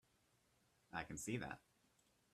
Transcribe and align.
I 0.91 1.03
can 1.03 1.17
see 1.17 1.37
that. 1.37 1.59